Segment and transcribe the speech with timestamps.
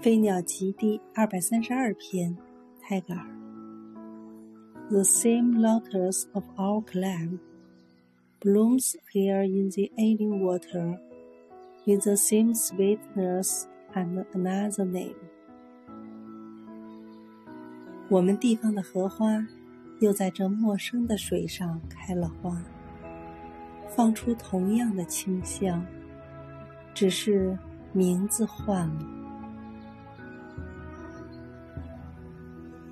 [0.00, 2.36] 飞鸟集第二百三十二篇，
[2.80, 3.24] 泰戈尔。
[4.90, 7.38] The same lotus of our clam
[8.40, 10.98] blooms here in the alien water,
[11.86, 13.62] with the same sweetness
[13.94, 15.16] and another name。
[18.10, 19.46] 我们地方的荷花，
[20.00, 22.62] 又在这陌生的水上开了花，
[23.96, 25.86] 放出同样的清香，
[26.92, 27.58] 只是
[27.94, 29.23] 名字换了。